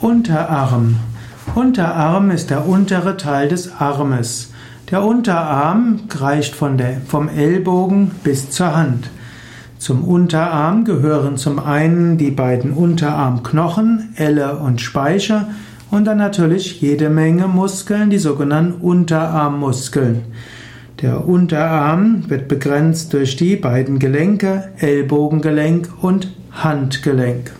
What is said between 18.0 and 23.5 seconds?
die sogenannten Unterarmmuskeln. Der Unterarm wird begrenzt durch